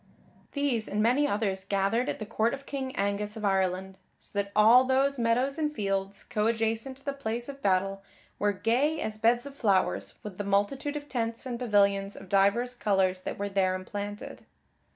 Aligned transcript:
These 0.53 0.87
and 0.87 0.99
many 1.03 1.27
others 1.27 1.63
gathered 1.63 2.09
at 2.09 2.17
the 2.17 2.25
court 2.25 2.55
of 2.55 2.65
King 2.65 2.95
Angus 2.95 3.37
of 3.37 3.45
Ireland, 3.45 3.99
so 4.19 4.31
that 4.33 4.51
all 4.55 4.83
those 4.83 5.19
meadows 5.19 5.59
and 5.59 5.71
fields 5.71 6.23
coadjacent 6.23 6.97
to 6.97 7.05
the 7.05 7.13
place 7.13 7.47
of 7.47 7.61
battle 7.61 8.01
were 8.39 8.51
gay 8.51 8.99
as 8.99 9.19
beds 9.19 9.45
of 9.45 9.53
flowers 9.55 10.15
with 10.23 10.39
the 10.39 10.43
multitude 10.43 10.95
of 10.95 11.07
tents 11.07 11.45
and 11.45 11.59
pavilions 11.59 12.15
of 12.15 12.29
divers 12.29 12.73
colors 12.73 13.21
that 13.21 13.37
were 13.37 13.47
there 13.49 13.75
emplanted. 13.75 14.39